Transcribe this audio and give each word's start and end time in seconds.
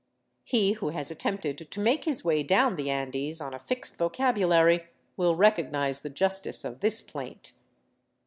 He 0.43 0.71
who 0.71 0.89
has 0.89 1.11
at 1.11 1.19
tempted 1.19 1.57
to 1.69 1.79
make 1.79 2.05
his 2.05 2.25
way 2.25 2.41
down 2.41 2.75
the 2.75 2.89
Andes 2.89 3.39
on 3.39 3.53
a 3.53 3.59
fixed 3.59 3.99
vocabulary 3.99 4.87
will 5.15 5.35
recognize 5.35 6.01
the 6.01 6.09
justice 6.09 6.65
of 6.65 6.79
this 6.79 7.03
plaint. 7.03 7.53